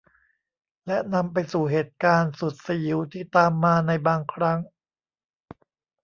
[0.87, 4.59] และนำไปสู่เหตุการณ์สุดสยิวที่ตามมาในบางครั้ง